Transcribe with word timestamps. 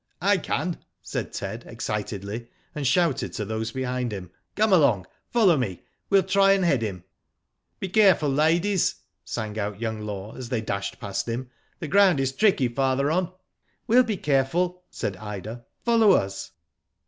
"I 0.33 0.37
can," 0.39 0.79
said 1.03 1.31
Ted, 1.31 1.63
excitedly, 1.67 2.47
and 2.73 2.87
shouted 2.87 3.33
to 3.33 3.45
those 3.45 3.71
behind 3.71 4.11
him:" 4.11 4.31
Come 4.55 4.73
along, 4.73 5.05
follow 5.29 5.55
me. 5.57 5.83
We'll 6.09 6.23
try 6.23 6.53
and 6.53 6.65
head 6.65 6.81
him." 6.81 7.03
Be 7.79 7.87
careful 7.87 8.29
ladies," 8.29 8.95
sang 9.23 9.59
out 9.59 9.79
young 9.79 10.01
Law, 10.01 10.35
as 10.35 10.49
they 10.49 10.61
dashed 10.61 10.99
past 10.99 11.29
him, 11.29 11.51
''the 11.79 11.87
ground 11.89 12.19
is 12.19 12.31
tricky 12.31 12.67
farther 12.67 13.11
on." 13.11 13.31
We'll 13.85 14.01
be 14.01 14.17
careful," 14.17 14.81
said 14.89 15.17
Ida, 15.17 15.65
"follow 15.85 16.13
us." 16.13 16.49